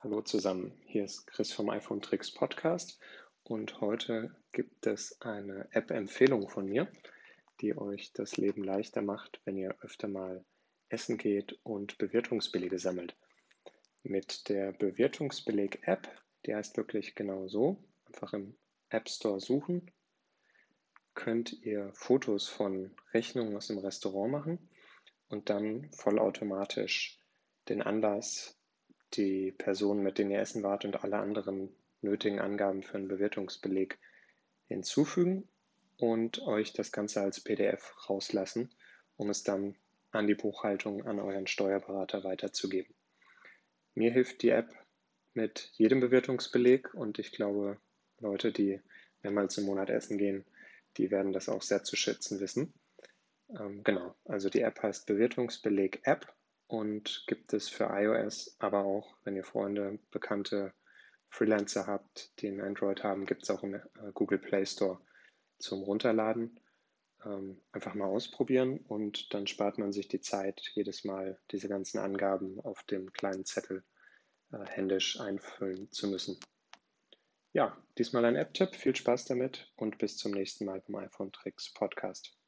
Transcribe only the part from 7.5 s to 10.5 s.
die euch das Leben leichter macht, wenn ihr öfter mal